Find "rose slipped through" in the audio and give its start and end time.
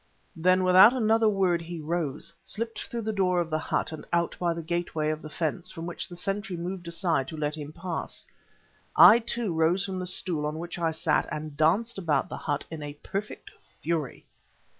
1.79-3.03